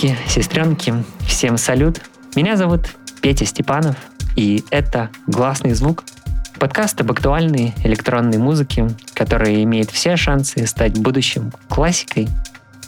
[0.00, 0.94] Братики, сестренки,
[1.26, 2.00] всем салют.
[2.34, 2.88] Меня зовут
[3.20, 3.96] Петя Степанов,
[4.34, 6.04] и это «Гласный звук»—
[6.58, 12.28] подкаст об актуальной электронной музыке, которая имеет все шансы стать будущим классикой.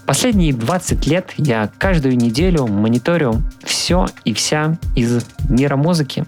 [0.06, 6.24] Последние 20 лет я каждую неделю мониторю все и вся из мира музыки.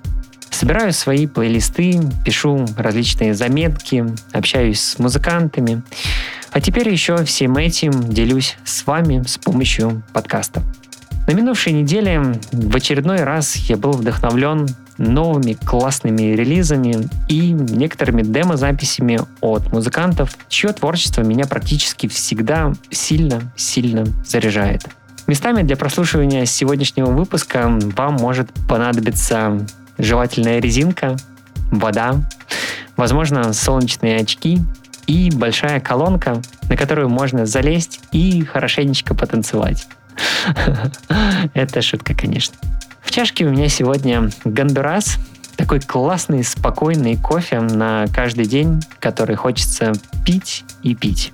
[0.50, 5.82] Собираю свои плейлисты, пишу различные заметки, общаюсь с музыкантами,
[6.54, 10.62] а теперь еще всем этим делюсь с вами с помощью подкаста.
[11.26, 19.20] На минувшей неделе в очередной раз я был вдохновлен новыми классными релизами и некоторыми демо-записями
[19.40, 24.82] от музыкантов, чье творчество меня практически всегда сильно-сильно заряжает.
[25.26, 29.66] Местами для прослушивания сегодняшнего выпуска вам может понадобиться
[29.96, 31.16] жевательная резинка,
[31.70, 32.16] вода,
[32.98, 34.60] возможно, солнечные очки
[35.06, 39.88] и большая колонка, на которую можно залезть и хорошенечко потанцевать.
[41.54, 42.54] Это шутка, конечно.
[43.02, 45.18] В чашке у меня сегодня Гондурас,
[45.56, 49.92] такой классный, спокойный кофе на каждый день, который хочется
[50.24, 51.32] пить и пить.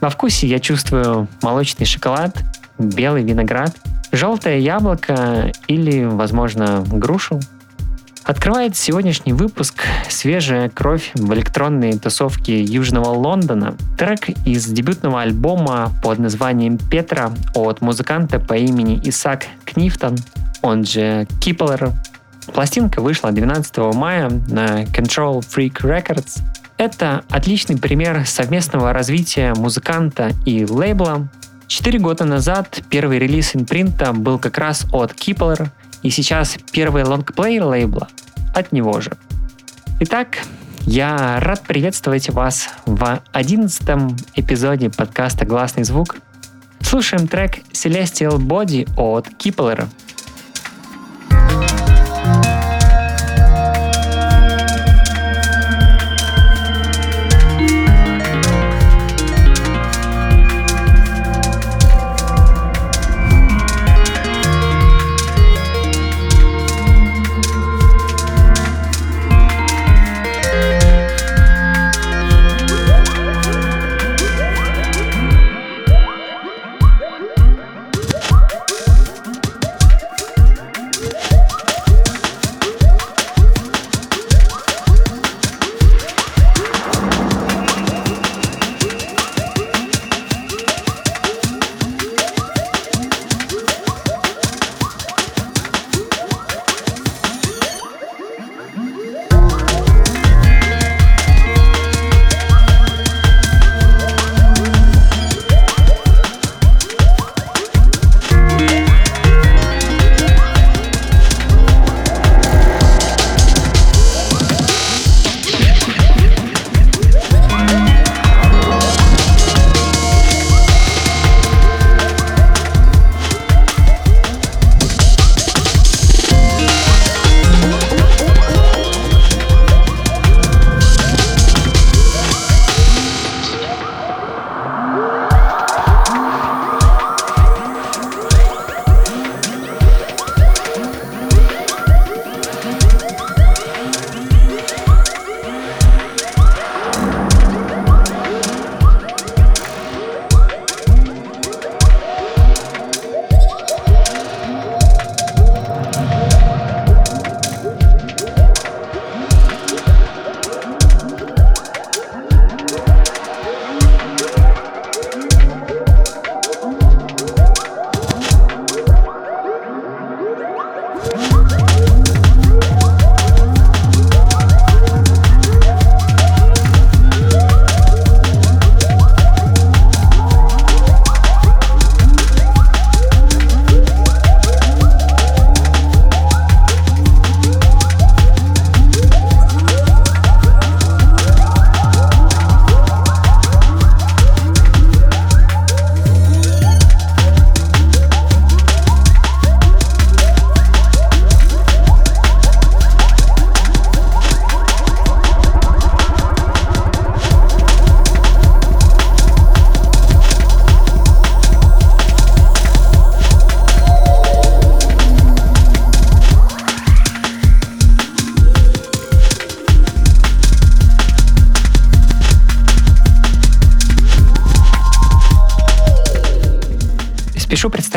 [0.00, 2.36] Во вкусе я чувствую молочный шоколад,
[2.78, 3.74] белый виноград,
[4.12, 7.40] желтое яблоко или, возможно, грушу–
[8.26, 13.76] Открывает сегодняшний выпуск свежая кровь в электронной тусовке Южного Лондона.
[13.96, 20.16] Трек из дебютного альбома под названием «Петра» от музыканта по имени Исаак Книфтон,
[20.60, 21.92] он же Киплер.
[22.52, 26.40] Пластинка вышла 12 мая на Control Freak Records.
[26.78, 31.28] Это отличный пример совместного развития музыканта и лейбла.
[31.68, 35.68] Четыре года назад первый релиз инпринта был как раз от Kipler,
[36.06, 38.06] и сейчас первый лонгплей лейбла
[38.54, 39.16] от него же.
[39.98, 40.38] Итак,
[40.82, 46.18] я рад приветствовать вас в одиннадцатом эпизоде подкаста «Гласный звук».
[46.80, 49.88] Слушаем трек Celestial Body от Киплера–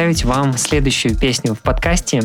[0.10, 2.24] представить вам следующую песню в подкасте.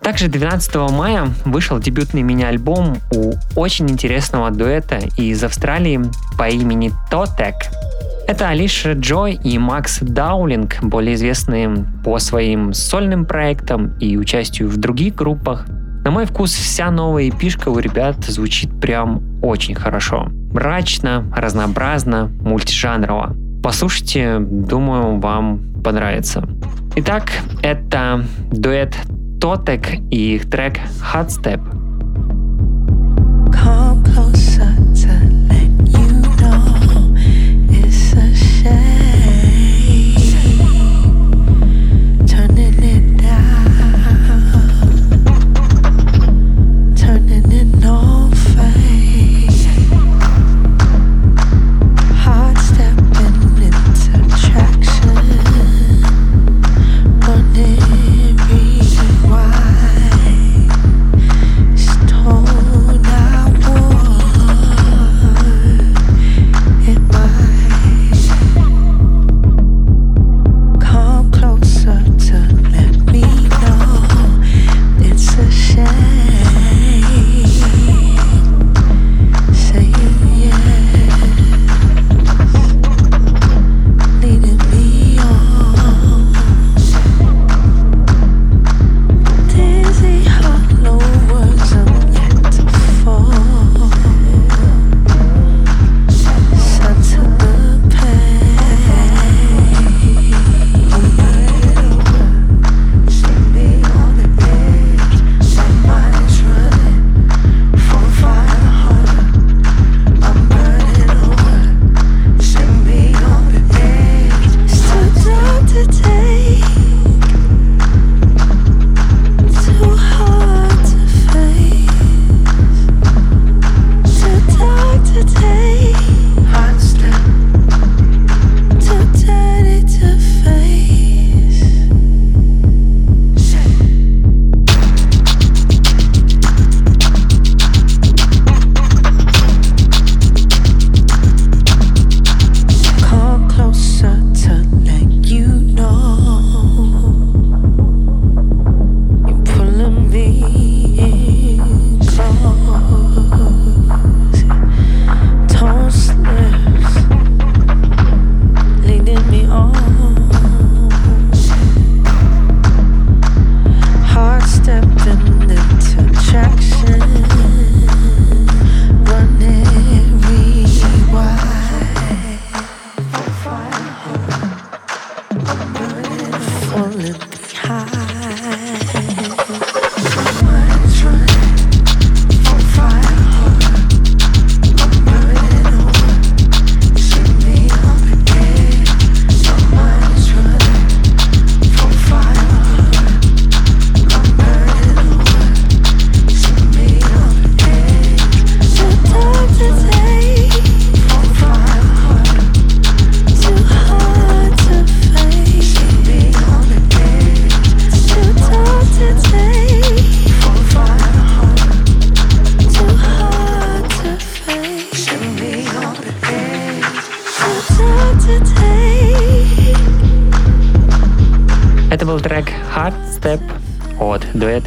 [0.00, 6.00] Также 12 мая вышел дебютный мини-альбом у очень интересного дуэта из Австралии
[6.38, 7.54] по имени Тотек.
[8.28, 14.76] Это Алиша Джой и Макс Даулинг, более известные по своим сольным проектам и участию в
[14.76, 15.66] других группах.
[16.04, 20.28] На мой вкус вся новая эпишка у ребят звучит прям очень хорошо.
[20.52, 23.36] Мрачно, разнообразно, мультижанрово.
[23.66, 26.48] Послушайте, думаю, вам понравится.
[26.94, 27.32] Итак,
[27.64, 28.96] это дуэт
[29.40, 30.78] Тотек и их трек
[31.12, 31.85] Hot Step.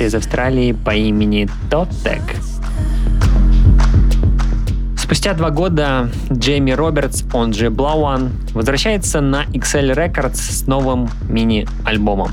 [0.06, 2.22] Из Австралии по имени Тоттек.
[4.96, 12.30] Спустя два года Джейми Робертс, он же Блауан, возвращается на XL Records с новым мини-альбомом.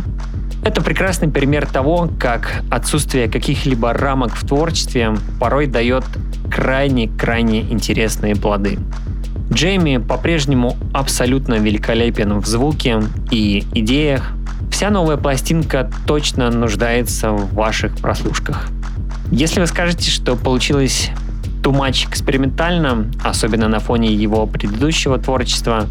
[0.65, 6.05] Это прекрасный пример того, как отсутствие каких-либо рамок в творчестве порой дает
[6.53, 8.79] крайне-крайне интересные плоды.
[9.53, 13.03] Джейми по-прежнему абсолютно великолепен в звуке
[13.33, 14.33] и идеях,
[14.77, 18.69] Вся новая пластинка точно нуждается в ваших прослушках.
[19.33, 21.09] Если вы скажете, что получилось
[21.63, 25.87] too much экспериментально, особенно на фоне его предыдущего творчества,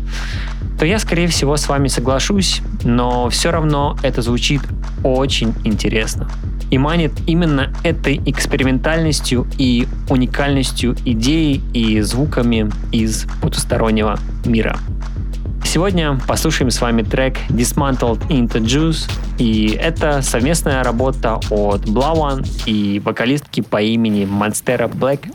[0.78, 4.62] то я, скорее всего, с вами соглашусь, но все равно это звучит
[5.04, 6.30] очень интересно
[6.70, 14.78] и манит именно этой экспериментальностью и уникальностью идей и звуками из потустороннего мира.
[15.76, 23.02] Сегодня послушаем с вами трек Dismantled into Juice, и это совместная работа от Blawan и
[23.04, 25.30] вокалистки по имени Monstera Black.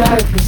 [0.00, 0.39] Exactly.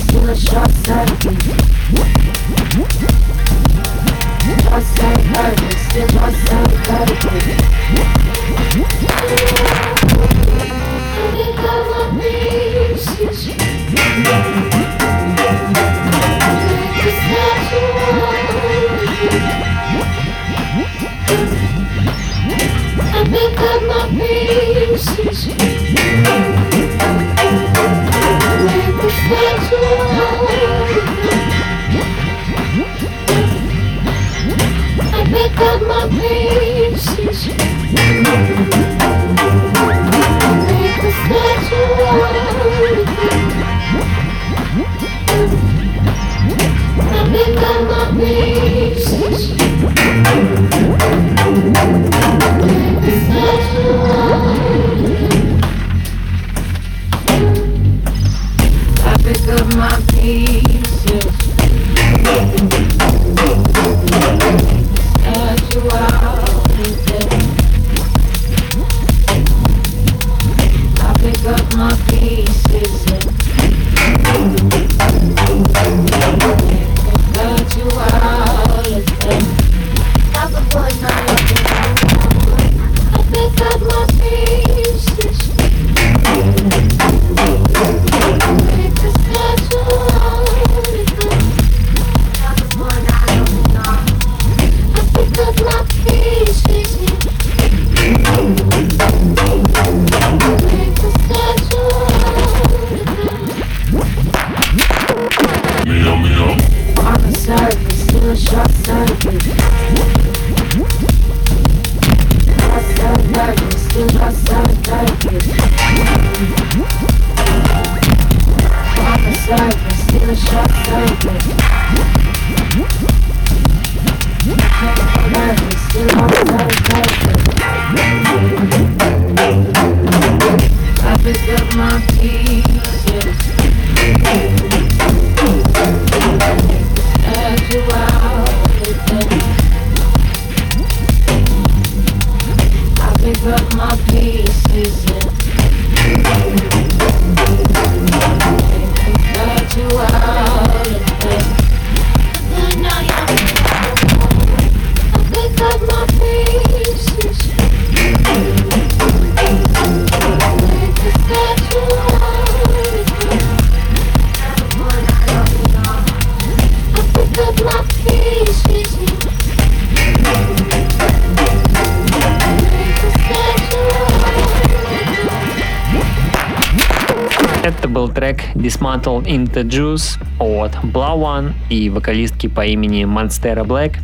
[178.92, 183.96] Dismantled into Juice от Blah One и вокалистки по имени Monstera Black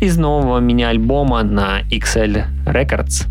[0.00, 3.26] из нового мини-альбома на XL Records.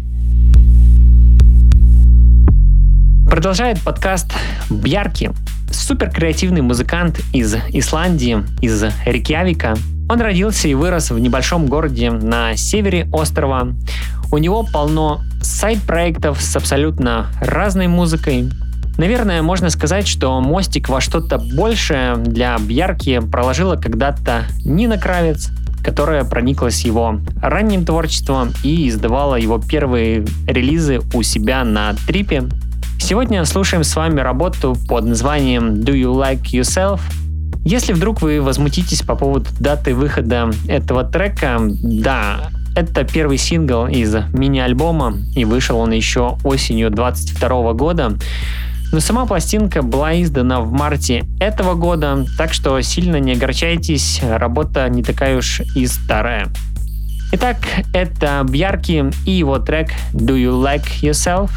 [3.29, 4.33] Продолжает подкаст
[4.71, 5.31] Бьярки.
[5.69, 9.75] Супер креативный музыкант из Исландии, из Рикьявика.
[10.09, 13.75] Он родился и вырос в небольшом городе на севере острова.
[14.31, 18.49] У него полно сайт-проектов с абсолютно разной музыкой,
[18.99, 25.51] Наверное, можно сказать, что мостик во что-то большее для Бьярки проложила когда-то Нина Кравец,
[25.81, 32.49] которая прониклась его ранним творчеством и издавала его первые релизы у себя на трипе.
[32.99, 36.99] Сегодня слушаем с вами работу под названием Do You Like Yourself?
[37.63, 44.13] Если вдруг вы возмутитесь по поводу даты выхода этого трека, да, это первый сингл из
[44.33, 48.17] мини-альбома, и вышел он еще осенью 22 года.
[48.91, 54.89] Но сама пластинка была издана в марте этого года, так что сильно не огорчайтесь, работа
[54.89, 56.47] не такая уж и старая.
[57.31, 57.57] Итак,
[57.93, 61.51] это Бьярки и его трек Do You Like Yourself?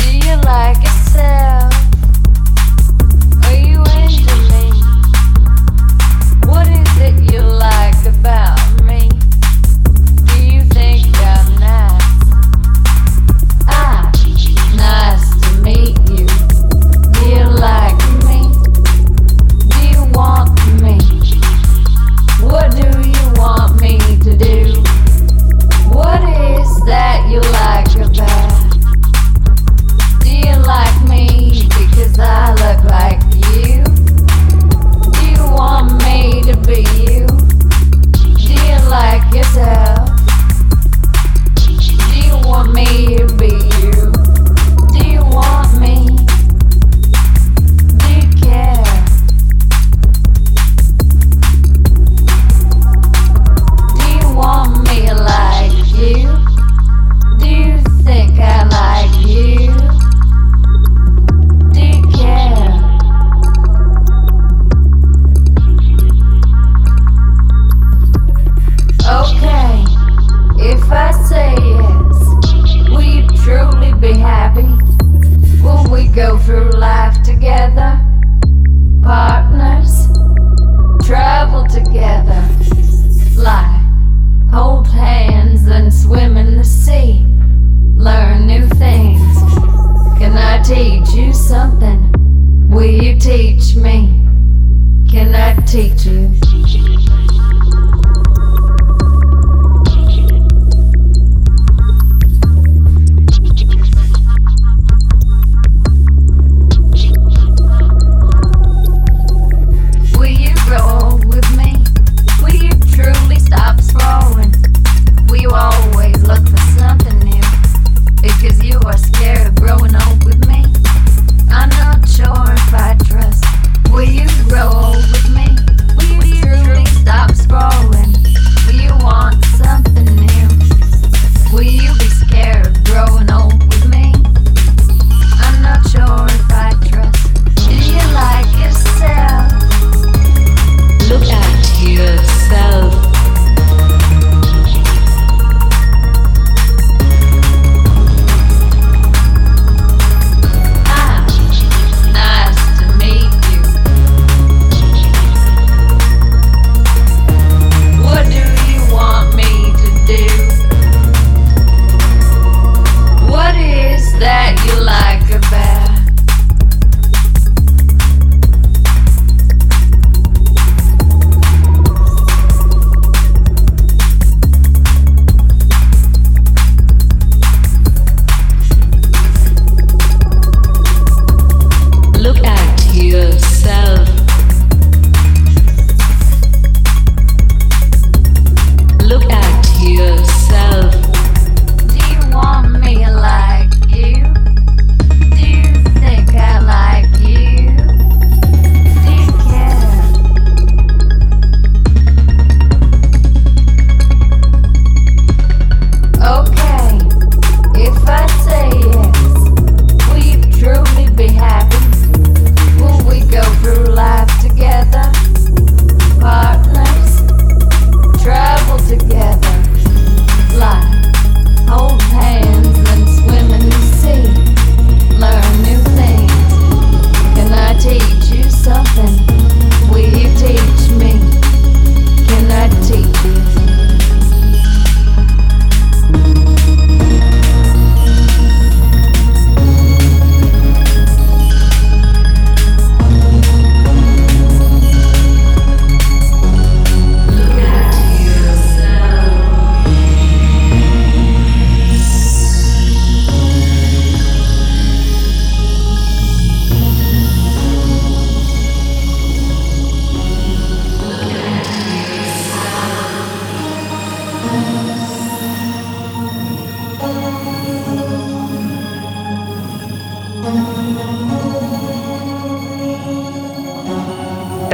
[0.00, 1.83] Do you like yourself?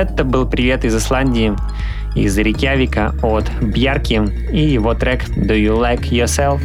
[0.01, 1.55] Это был привет из Исландии,
[2.15, 6.59] из Рикьявика от Бьярки и его трек «Do You Like Yourself?»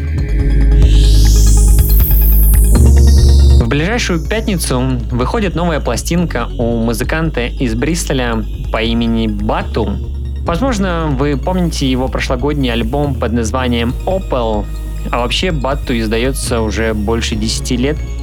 [3.62, 4.80] В ближайшую пятницу
[5.12, 9.98] выходит новая пластинка у музыканта из Бристоля по имени Бату.
[10.45, 14.65] Возможно, вы помните его прошлогодний альбом под названием «Opel»,
[15.12, 17.98] а вообще Батту издается уже больше 10 лет–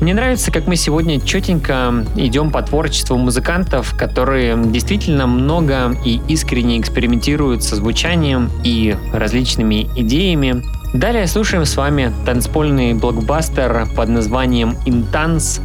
[0.00, 6.78] мне нравится, как мы сегодня четенько идем по творчеству музыкантов, которые действительно много и искренне
[6.78, 10.62] экспериментируют со звучанием и различными идеями.
[10.92, 15.60] Далее слушаем с вами танцпольный блокбастер под названием «Интанс».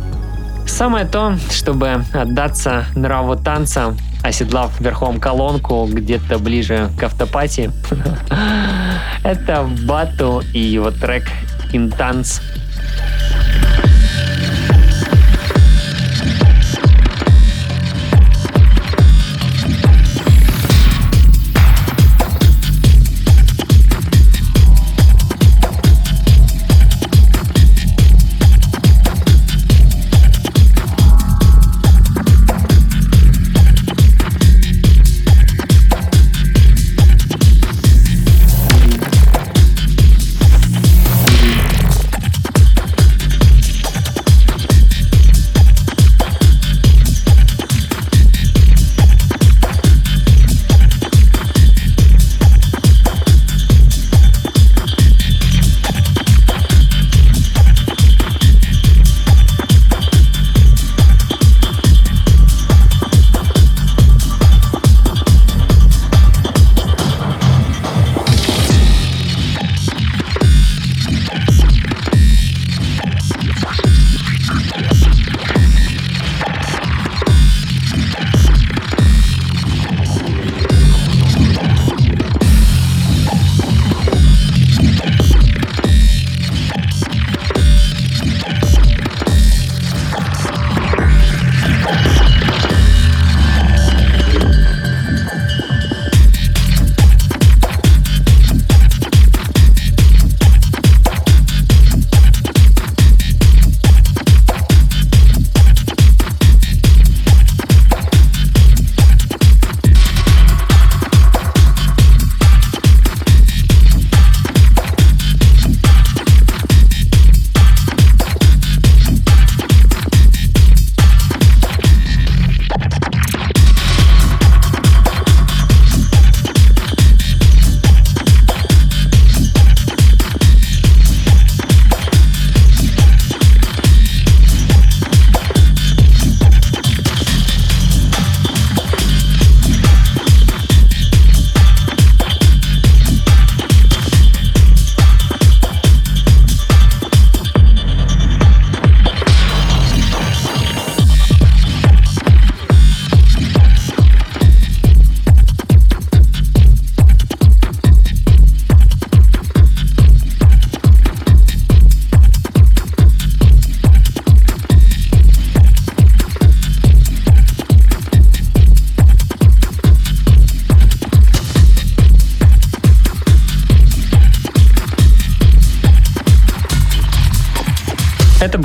[0.65, 7.71] Самое то, чтобы отдаться нраву танца, оседлав верхом колонку где-то ближе к автопати.
[9.23, 11.25] Это Бату и его трек
[11.73, 12.41] «Интанс».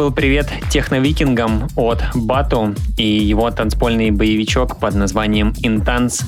[0.06, 6.22] Был привет техновикингам от Бату и его танцпольный боевичок под названием Intense.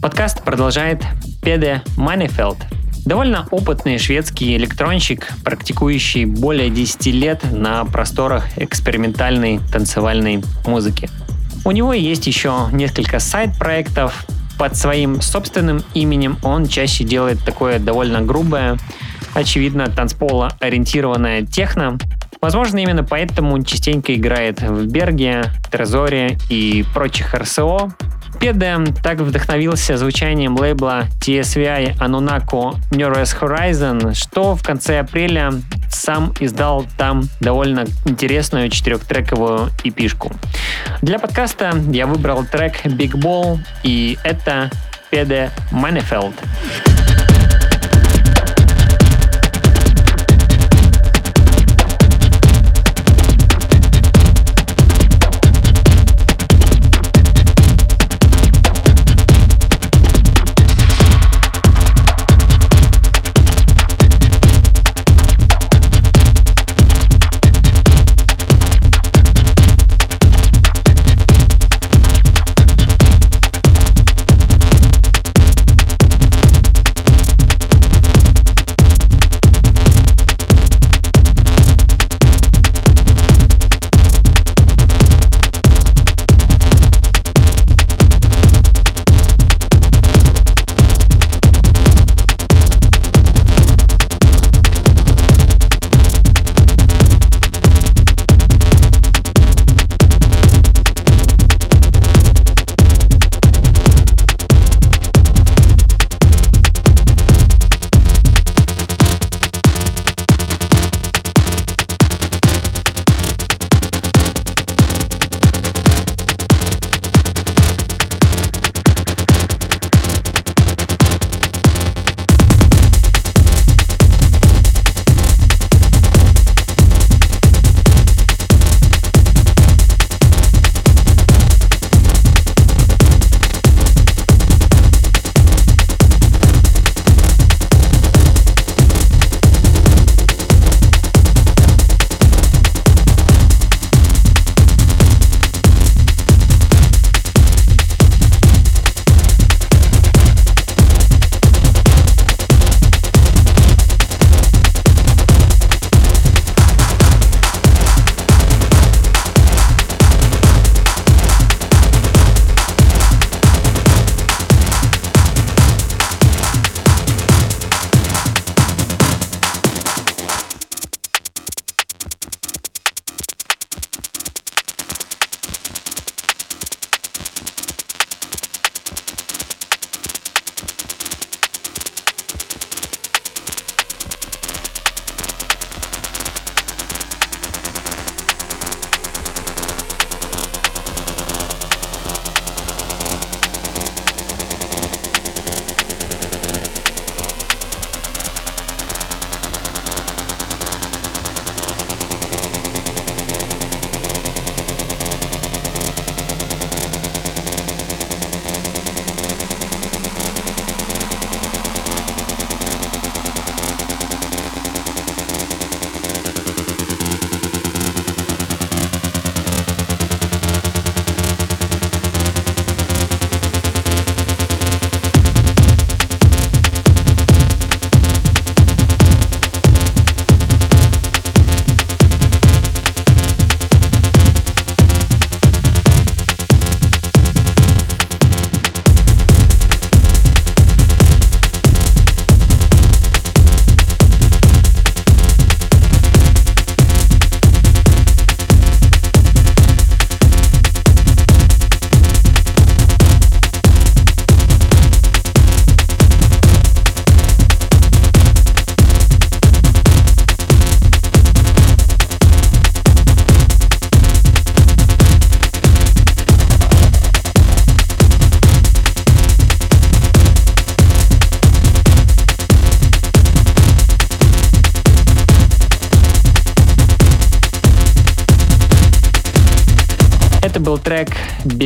[0.00, 1.02] Подкаст продолжает
[1.42, 2.56] Педе Манифелд,
[3.04, 11.10] довольно опытный шведский электронщик, практикующий более 10 лет на просторах экспериментальной танцевальной музыки.
[11.64, 14.24] У него есть еще несколько сайт-проектов.
[14.56, 18.78] Под своим собственным именем он чаще делает такое довольно грубое,
[19.34, 21.98] очевидно, танцпола ориентированная техно.
[22.40, 27.92] Возможно, именно поэтому он частенько играет в Берге, Трезоре и прочих РСО.
[28.40, 35.52] Педе так вдохновился звучанием лейбла TSVI Anunnako Neurous Horizon, что в конце апреля
[35.90, 40.32] сам издал там довольно интересную четырехтрековую эпишку.
[41.02, 44.70] Для подкаста я выбрал трек Big Ball, и это
[45.10, 46.34] Педе Манифелд.
[46.34, 46.99] был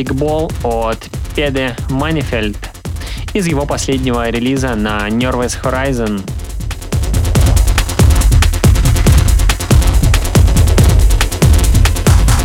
[0.05, 2.57] Big Ball от Педе Манифельд
[3.33, 6.21] из его последнего релиза на Nervous Horizon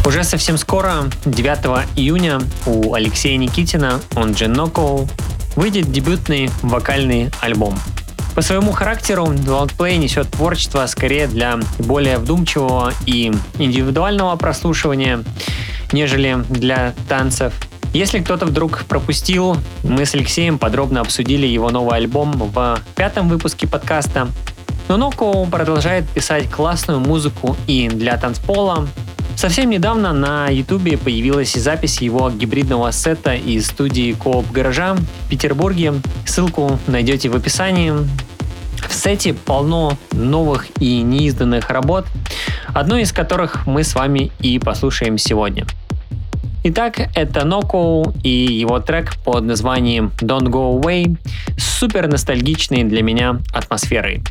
[0.07, 5.07] Уже совсем скоро, 9 июня, у Алексея Никитина, он же Ноко,
[5.55, 7.79] выйдет дебютный вокальный альбом.
[8.35, 15.23] По своему характеру Wildplay несет творчество скорее для более вдумчивого и индивидуального прослушивания,
[15.93, 17.53] нежели для танцев.
[17.93, 23.67] Если кто-то вдруг пропустил, мы с Алексеем подробно обсудили его новый альбом в пятом выпуске
[23.67, 24.29] подкаста.
[24.89, 28.87] Но Ноко продолжает писать классную музыку и для танцпола,
[29.41, 35.95] Совсем недавно на Ютубе появилась запись его гибридного сета из студии Кооп Гаража в Петербурге.
[36.27, 37.95] Ссылку найдете в описании.
[38.87, 42.05] В сете полно новых и неизданных работ,
[42.75, 45.67] одну из которых мы с вами и послушаем сегодня.
[46.63, 51.17] Итак, это Ноко и его трек под названием Don't Go Away
[51.57, 54.23] с супер ностальгичной для меня атмосферой.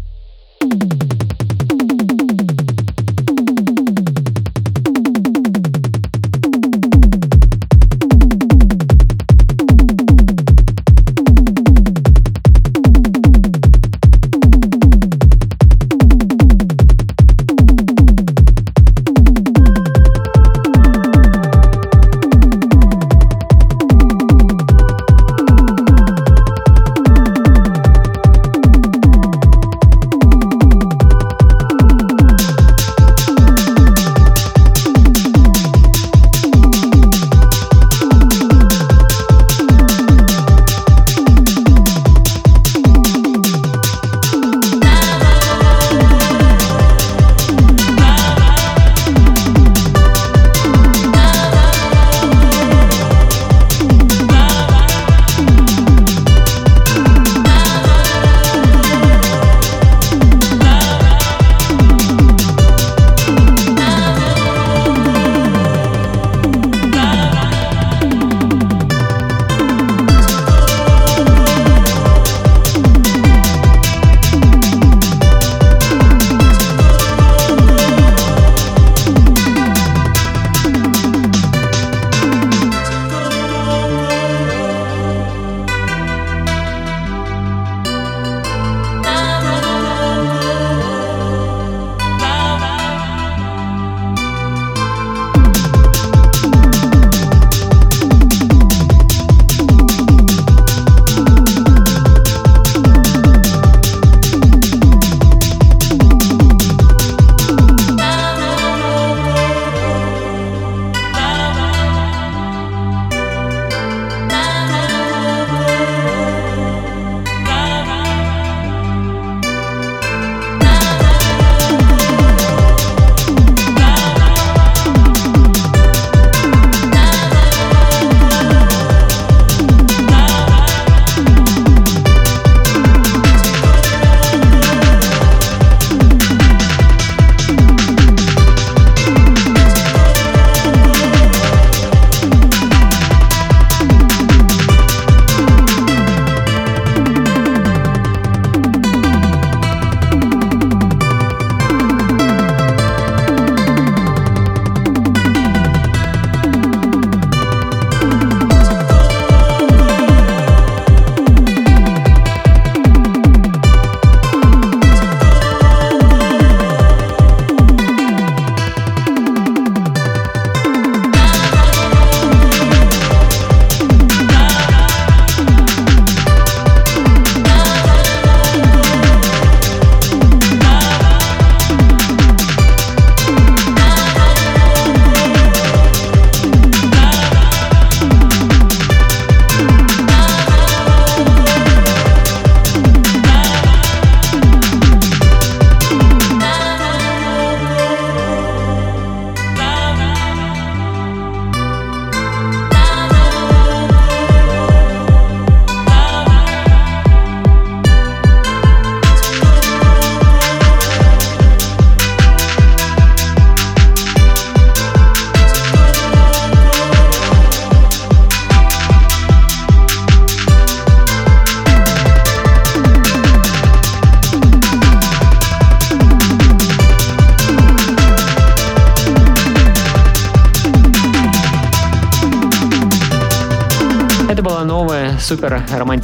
[0.61, 1.28] супер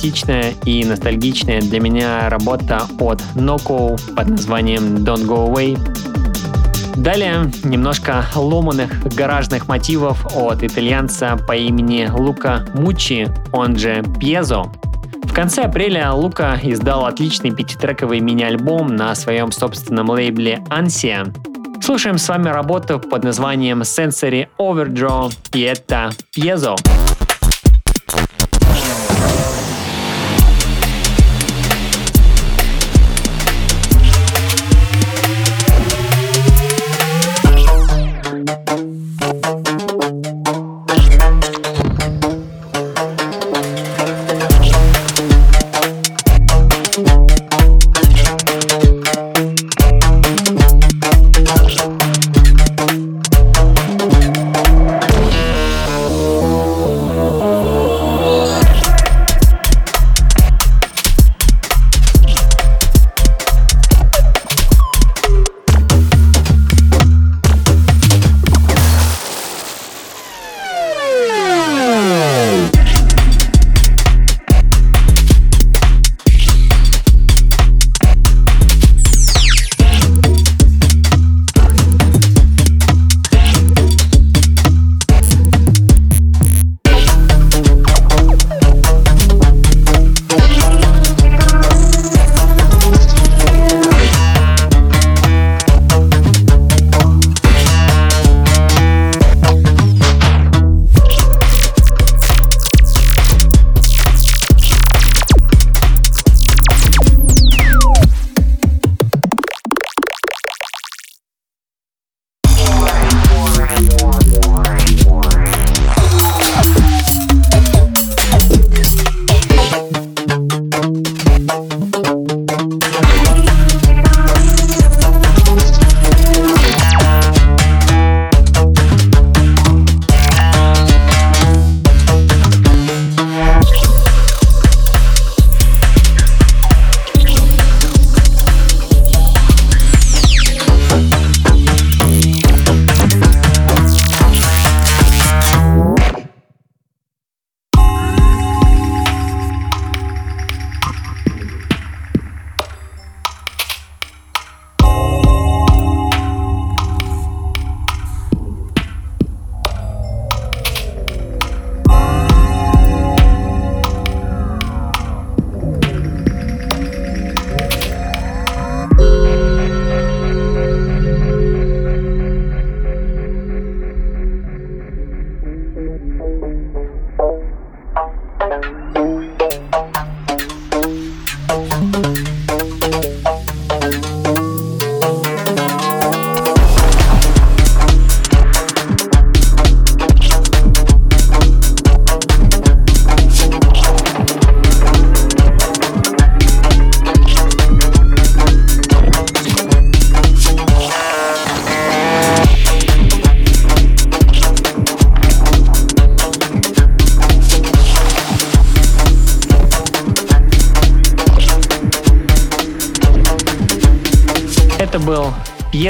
[0.05, 5.79] романтичная и ностальгичная для меня работа от Noco под названием Don't Go Away.
[6.95, 14.65] Далее немножко ломаных гаражных мотивов от итальянца по имени Лука Мучи, он же Пьезо.
[15.23, 21.33] В конце апреля Лука издал отличный пятитрековый мини-альбом на своем собственном лейбле Ansia.
[21.81, 26.75] Слушаем с вами работу под названием Sensory Overdraw, и это Piezo.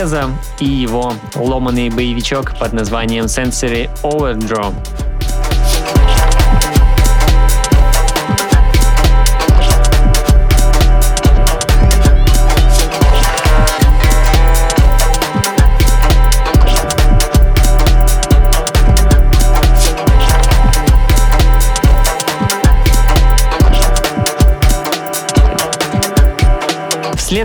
[0.05, 0.29] Пьеза
[0.59, 4.71] и его ломанный боевичок под названием Sensory Overdraw.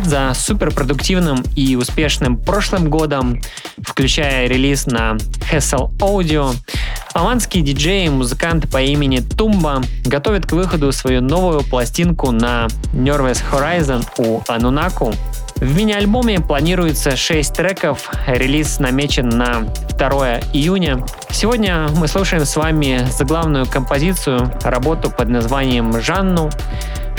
[0.00, 3.40] Вслед за суперпродуктивным и успешным прошлым годом,
[3.82, 5.16] включая релиз на
[5.52, 6.54] Hessel Audio,
[7.12, 13.42] Аланский диджей и музыкант по имени Тумба готовит к выходу свою новую пластинку на Nervous
[13.50, 15.12] Horizon у Анунаку.
[15.56, 19.66] В мини-альбоме планируется 6 треков, релиз намечен на
[19.98, 21.04] 2 июня.
[21.30, 26.48] Сегодня мы слушаем с вами заглавную композицию, работу под названием «Жанну»,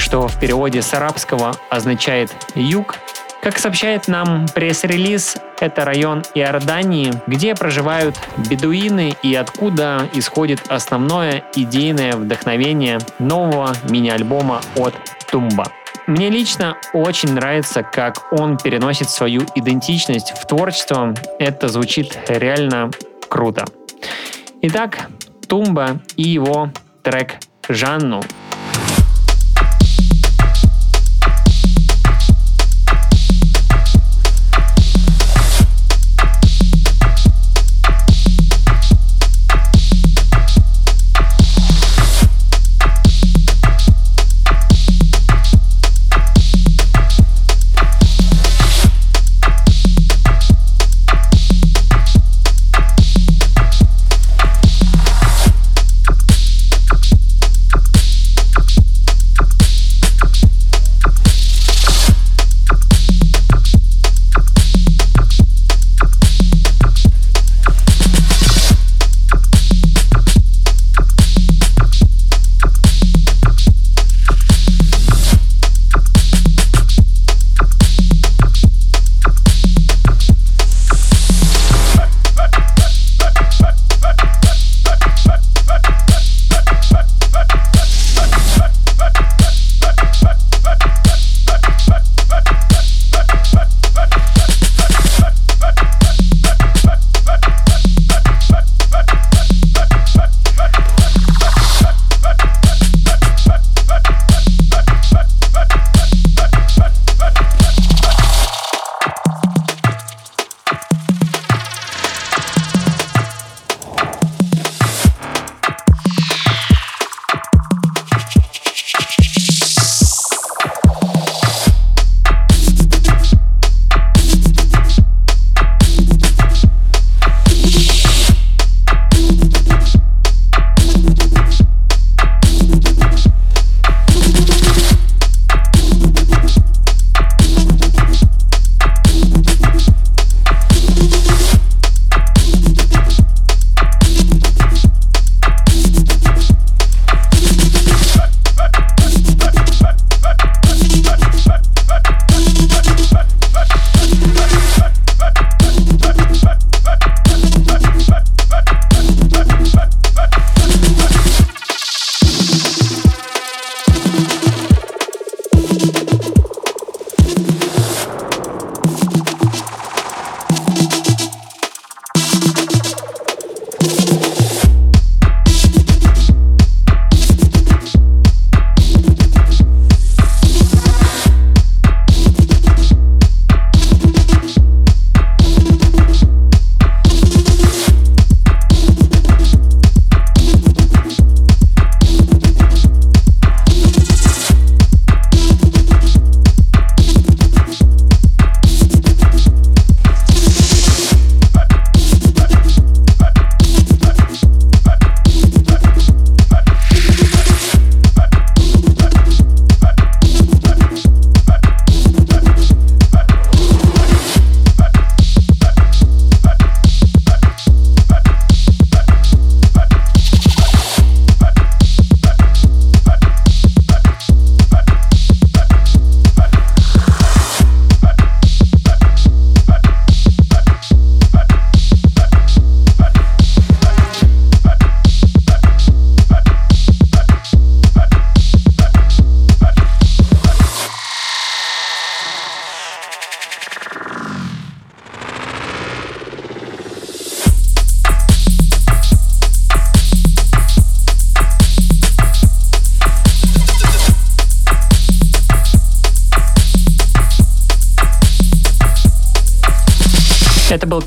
[0.01, 2.97] что в переводе с арабского означает «юг».
[3.41, 12.13] Как сообщает нам пресс-релиз, это район Иордании, где проживают бедуины и откуда исходит основное идейное
[12.13, 14.93] вдохновение нового мини-альбома от
[15.31, 15.71] Тумба.
[16.07, 21.13] Мне лично очень нравится, как он переносит свою идентичность в творчество.
[21.39, 22.91] Это звучит реально
[23.27, 23.65] круто.
[24.61, 25.07] Итак,
[25.47, 26.69] Тумба и его
[27.01, 27.37] трек
[27.69, 28.21] «Жанну»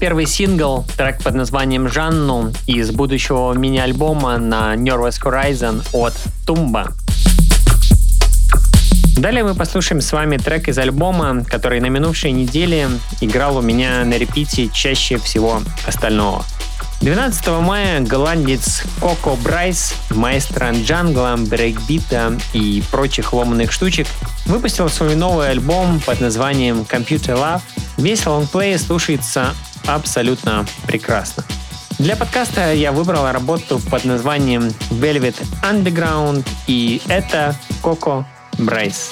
[0.05, 6.13] первый сингл, трек под названием «Жанну» из будущего мини-альбома на Nervous Horizon от
[6.47, 6.93] Тумба.
[9.17, 12.91] Далее мы послушаем с вами трек из альбома, который на минувшей неделе
[13.23, 16.45] играл у меня на репите чаще всего остального.
[17.01, 24.07] 12 мая голландец Коко Брайс, маэстро джангла, брейкбита и прочих ломаных штучек,
[24.45, 27.63] выпустил свой новый альбом под названием Computer Love.
[27.97, 29.55] Весь лонгплей слушается
[29.87, 31.45] абсолютно прекрасно.
[31.99, 38.27] Для подкаста я выбрал работу под названием Velvet Underground, и это Коко
[38.59, 39.11] Брайс.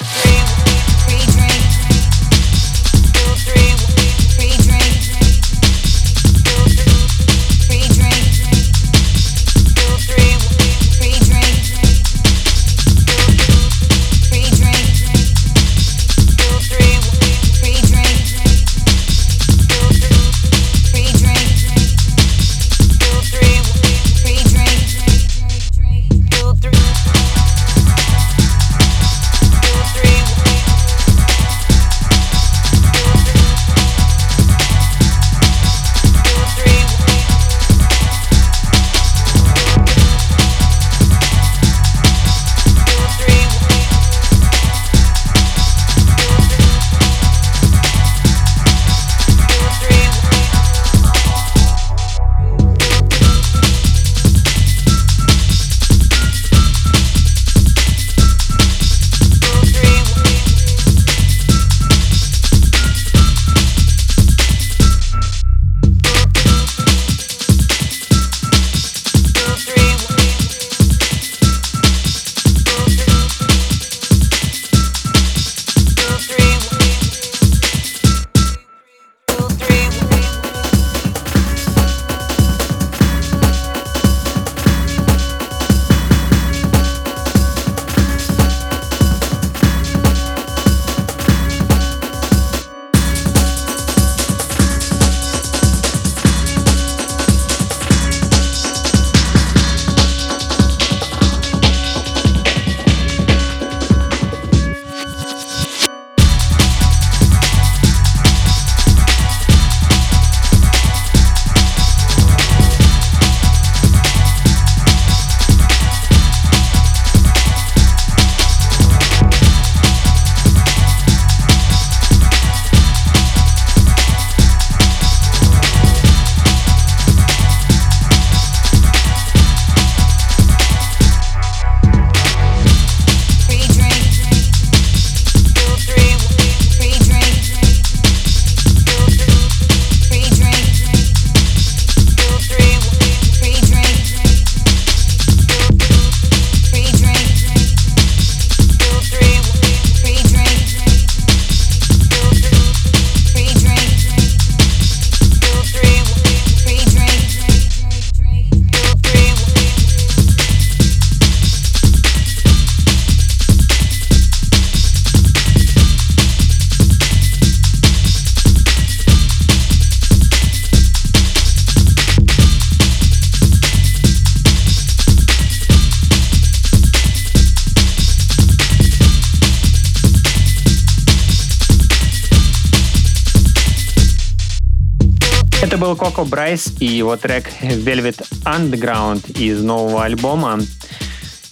[186.13, 190.59] Коко Брайс и его трек Velvet Underground из нового альбома.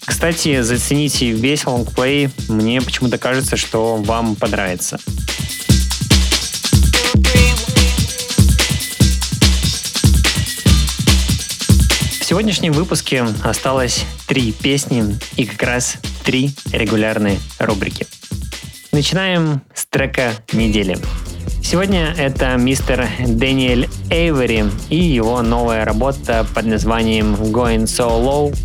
[0.06, 2.30] Кстати, зацените весь лонгплей.
[2.48, 5.00] Мне почему-то кажется, что вам понравится.
[12.20, 18.06] В сегодняшнем выпуске осталось три песни и как раз три регулярные рубрики.
[18.92, 21.00] Начинаем с трека недели.
[21.64, 28.56] Сегодня это мистер Дэниэль Эйвери и его новая работа под названием Going So Low.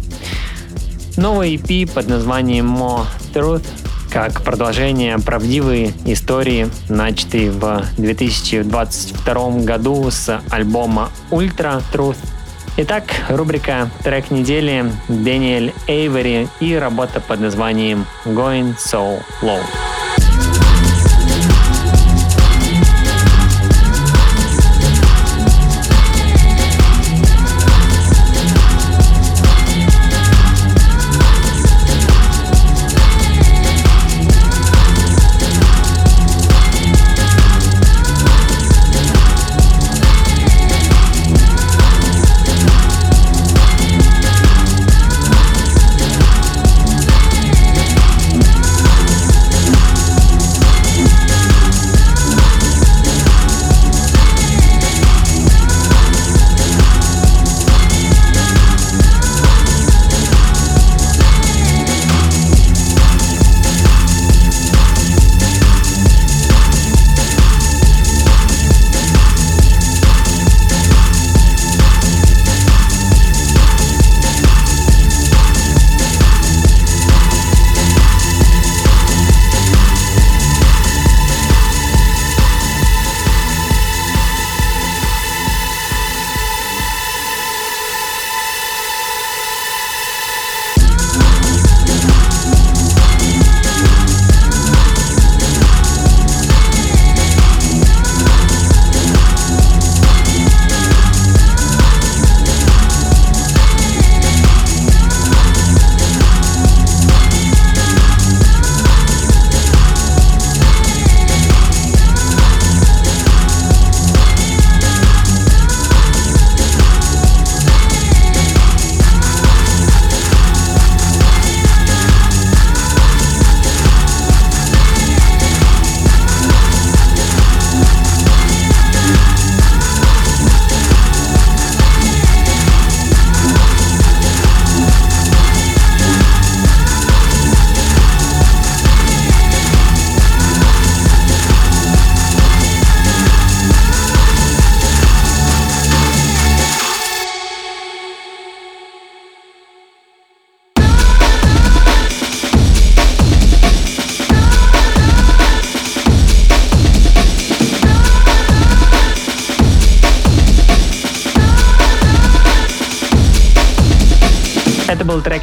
[1.16, 3.66] Новый EP под названием More Truth
[4.10, 12.16] как продолжение правдивой истории, начатой в 2022 году с альбома Ultra Truth.
[12.78, 19.60] Итак, рубрика «Трек недели» Дэниэль Эйвери и работа под названием Going So Low.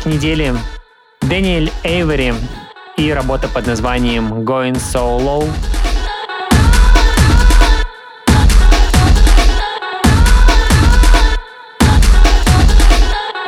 [0.05, 0.53] Недели.
[1.21, 2.33] Дэниэль Эйвери
[2.97, 5.49] и работа под названием Going So Low.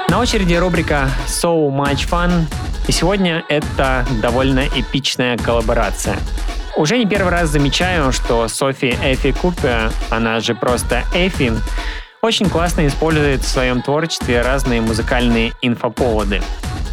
[0.10, 2.46] На очереди рубрика So Much Fun.
[2.88, 6.18] И сегодня это довольно эпичная коллаборация.
[6.78, 11.54] Уже не первый раз замечаю, что Софи Эфи Купе, она же просто Эфи,
[12.26, 16.42] очень классно использует в своем творчестве разные музыкальные инфоповоды.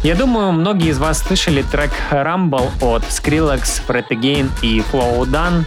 [0.03, 5.63] Я думаю, многие из вас слышали трек Rumble от Skrillex, Fred Again и Flow Dan,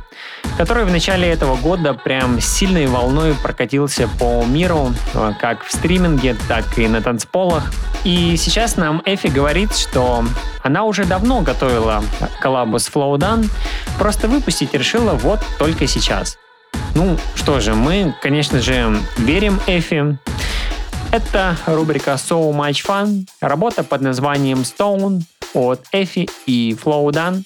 [0.57, 6.37] который в начале этого года прям сильной волной прокатился по миру, э, как в стриминге,
[6.49, 7.73] так и на танцполах.
[8.05, 10.25] И сейчас нам Эфи говорит, что
[10.63, 12.05] она уже давно готовила
[12.41, 13.51] коллабу с Flow Dan,
[13.99, 16.39] просто выпустить решила вот только сейчас.
[16.97, 20.17] Ну что же, мы, конечно же, верим Эфи.
[21.13, 25.21] Это рубрика So Much Fun, работа под названием Stone
[25.53, 27.45] от Эфи и Flowdan.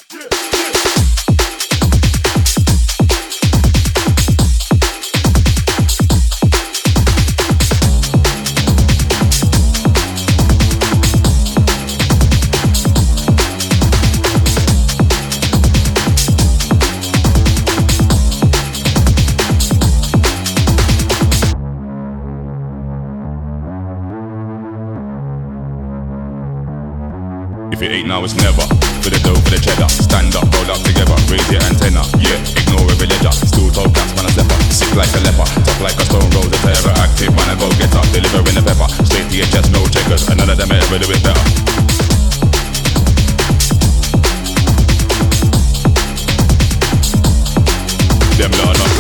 [27.81, 28.61] If it ain't now, it's never.
[29.01, 29.89] For the dough, for the cheddar.
[29.89, 32.05] Stand up, roll up together, raise your antenna.
[32.21, 33.33] Yeah, ignore every ledger.
[33.33, 34.53] Still told cats, man, I step.
[34.69, 36.93] Sick like a leper, tough like a stone a terror.
[37.01, 38.05] Active, man, I go get up.
[38.13, 38.85] Delivering the pepper.
[39.09, 40.29] Straight to your chest, no checkers.
[40.29, 42.10] And none of them ever do it better.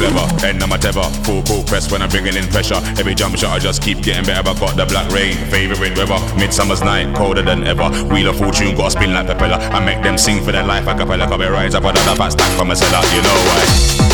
[0.00, 1.04] Clever, of my tether.
[1.28, 2.80] Full court press when I'm bringing in pressure.
[2.96, 4.48] Every jump shot I just keep getting better.
[4.48, 6.18] I got the black rain, favorite weather.
[6.40, 7.92] Midsummer's night, colder than ever.
[8.08, 9.60] Wheel of fortune, got spin like propeller.
[9.60, 11.84] I make them sing for their life, I capella Cause rise up.
[11.84, 13.60] Another fat stack from a cellar You know why.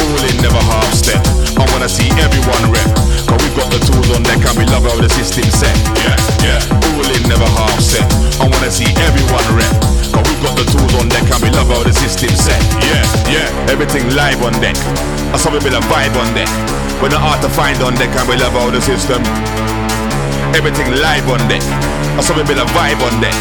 [0.02, 1.22] All in, never half step
[1.56, 2.90] I wanna see everyone rep.
[3.30, 5.74] Cause we got the tools on deck and we love how the system set.
[6.02, 6.94] Yeah, yeah.
[6.98, 8.06] All in, never half step
[8.42, 11.82] I wanna see everyone rep We got the tools on deck and we love how
[11.82, 14.76] the system set Yeah, yeah Everything live on deck
[15.36, 16.48] I saw a bit of vibe on deck.
[17.02, 19.20] We're not hard to find on deck and we love all the system.
[20.56, 21.60] Everything live on deck.
[22.16, 23.36] I saw a bit of vibe on deck.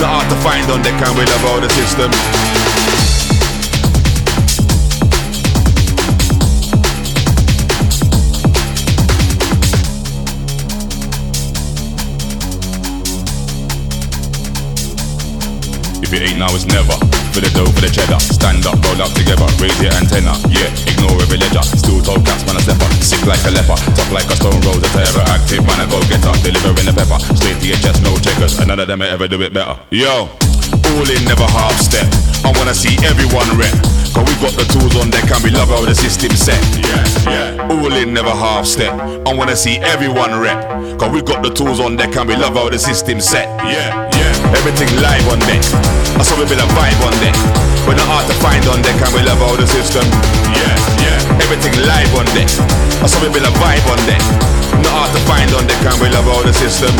[0.00, 2.10] Not hard to find on deck and we love all the system.
[16.08, 16.96] If it ain't now, it's never.
[17.36, 18.16] For the dough, for the cheddar.
[18.16, 20.32] Stand up, roll up together, raise your antenna.
[20.48, 21.60] Yeah, ignore every ledger.
[21.60, 22.88] Still told cats, man, I step up.
[23.04, 25.20] Sick like a leper, tough like a stone rose, a terror.
[25.28, 26.40] Active, man, I go get up.
[26.40, 27.20] Delivering the pepper.
[27.36, 28.56] Straight to your chest, no checkers.
[28.56, 29.76] And none of them ever do it better.
[29.92, 30.32] Yo,
[30.96, 32.08] all in, never half step.
[32.40, 33.76] I wanna see everyone rep.
[34.16, 36.56] Cause we got the tools on deck and we love how the system set.
[36.80, 37.68] Yeah, yeah.
[37.68, 38.96] All in, never half step.
[39.28, 40.64] I wanna see everyone rep.
[40.96, 43.52] Cause we got the tools on deck and we love how the system set.
[43.60, 44.56] Yeah, yeah.
[44.56, 45.97] Everything live on deck.
[46.18, 47.36] I saw a bit of vibe on deck.
[47.86, 50.02] We're not hard to find on deck and we love how the system.
[50.50, 51.44] Yeah, yeah.
[51.46, 52.50] Everything live on deck.
[52.98, 54.18] I saw a bit of vibe on deck.
[54.82, 56.90] Not hard to find on deck and we love how the system.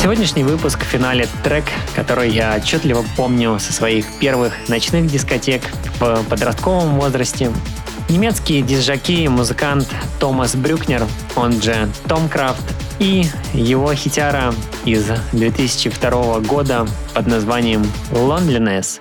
[0.00, 1.64] Сегодняшний выпуск в финале трек,
[1.96, 5.62] который я отчетливо помню со своих первых ночных дискотек
[5.98, 7.50] в подростковом возрасте.
[8.10, 9.86] Немецкий дизжаки музыкант
[10.18, 11.06] Томас Брюкнер,
[11.36, 12.64] он же Том Крафт,
[12.98, 14.52] и его хитяра
[14.84, 19.00] из 2002 года под названием loneliness.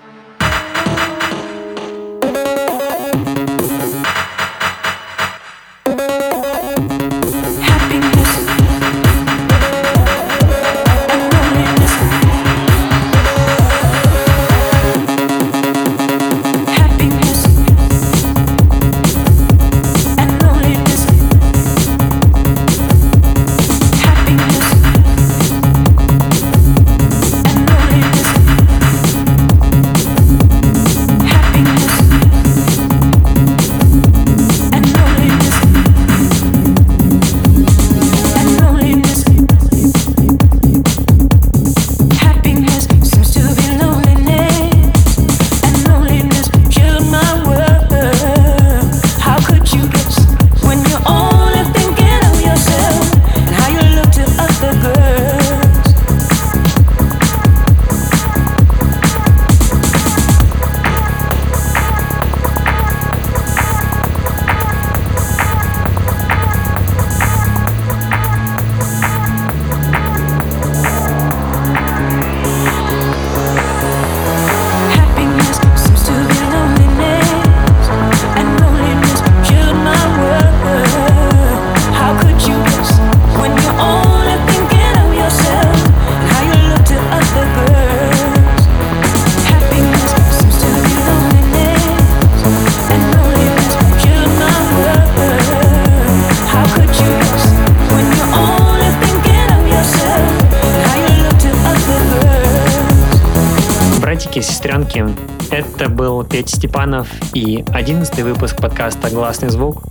[106.50, 109.84] Петя Степанов и одиннадцатый выпуск подкаста «Гласный звук».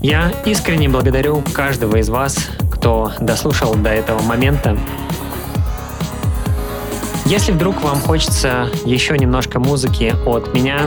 [0.00, 4.78] Я искренне благодарю каждого из вас, кто дослушал до этого момента.
[7.26, 10.78] Если вдруг вам хочется еще немножко музыки от меня,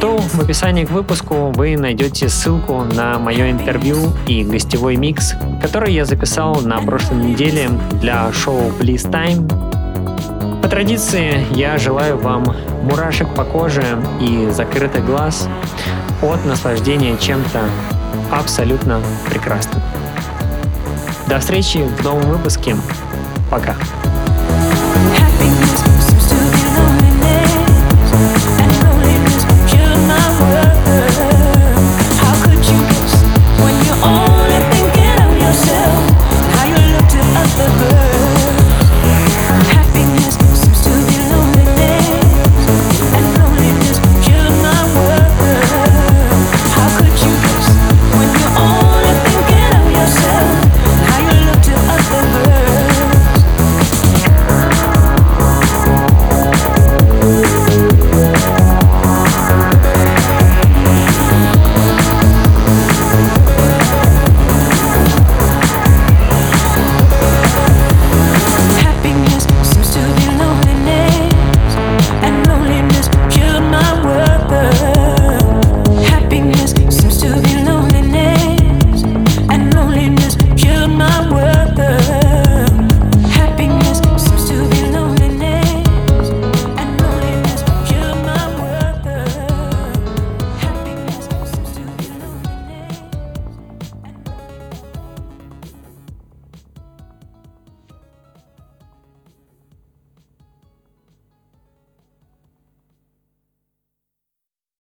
[0.00, 5.92] то в описании к выпуску вы найдете ссылку на мое интервью и гостевой микс, который
[5.92, 7.68] я записал на прошлой неделе
[8.00, 9.79] для шоу Please Time.
[10.70, 12.44] Традиции я желаю вам
[12.84, 13.82] мурашек по коже
[14.20, 15.48] и закрытый глаз
[16.22, 17.64] от наслаждения чем-то
[18.30, 19.82] абсолютно прекрасным.
[21.26, 22.76] До встречи в новом выпуске.
[23.50, 23.74] Пока.